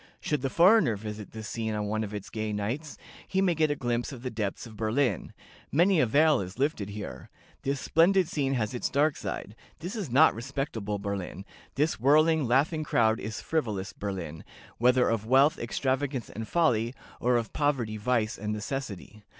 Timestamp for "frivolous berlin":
13.41-14.43